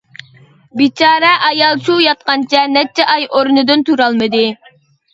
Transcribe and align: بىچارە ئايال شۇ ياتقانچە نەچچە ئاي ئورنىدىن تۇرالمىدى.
بىچارە 0.81 1.29
ئايال 1.49 1.85
شۇ 1.89 1.99
ياتقانچە 2.05 2.65
نەچچە 2.75 3.09
ئاي 3.15 3.31
ئورنىدىن 3.31 3.89
تۇرالمىدى. 3.93 4.47